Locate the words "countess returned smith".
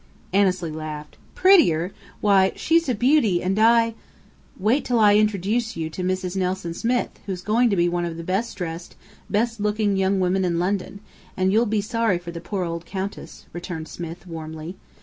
12.87-14.25